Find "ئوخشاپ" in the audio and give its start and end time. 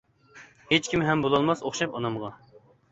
1.69-1.99